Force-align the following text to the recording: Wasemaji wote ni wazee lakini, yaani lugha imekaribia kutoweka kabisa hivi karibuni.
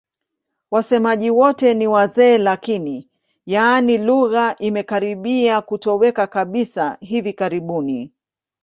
Wasemaji 0.71 1.29
wote 1.29 1.73
ni 1.73 1.87
wazee 1.87 2.37
lakini, 2.37 3.09
yaani 3.45 3.97
lugha 3.97 4.55
imekaribia 4.57 5.61
kutoweka 5.61 6.27
kabisa 6.27 6.97
hivi 7.01 7.33
karibuni. 7.33 8.11